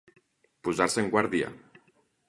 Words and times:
Posar-se 0.69 0.99
en 1.05 1.13
guàrdia. 1.13 1.55